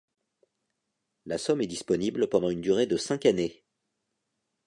La 1.27 1.37
somme 1.37 1.61
est 1.61 1.67
disponible 1.67 2.27
pendant 2.27 2.49
une 2.49 2.61
durée 2.61 2.87
de 2.87 2.97
cinq 2.97 3.27
années. 3.27 3.63